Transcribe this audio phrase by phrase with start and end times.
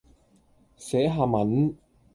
[0.77, 1.77] 寫下文